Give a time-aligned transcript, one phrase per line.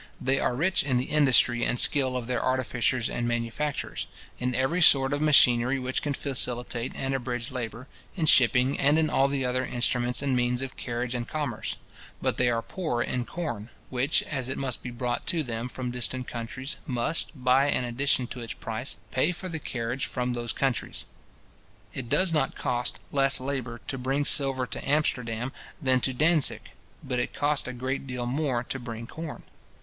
[0.19, 4.07] They are rich in the industry and skill of their artificers and manufacturers,
[4.39, 9.11] in every sort of machinery which can facilitate and abridge labour; in shipping, and in
[9.11, 11.75] all the other instruments and means of carriage and commerce:
[12.19, 15.91] but they are poor in corn, which, as it must be brought to them from
[15.91, 20.51] distant countries, must, by an addition to its price, pay for the carriage from those
[20.51, 21.05] countries.
[21.93, 26.71] It does not cost less labour to bring silver to Amsterdam than to Dantzic;
[27.03, 29.43] but it costs a great deal more to bring corn.